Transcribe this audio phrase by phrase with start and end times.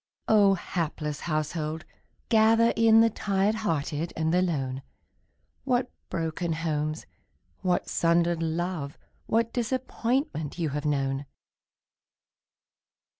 [0.27, 1.85] Oh, hapless household,
[2.29, 4.81] gather in The tired hearted and the lone!
[5.63, 7.05] What broken homes,
[7.59, 11.27] what sundered love, What disappointment you have known!